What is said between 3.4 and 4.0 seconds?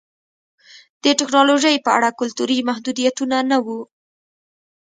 نه وو